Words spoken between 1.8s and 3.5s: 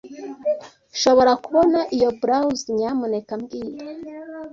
iyo blouse, nyamuneka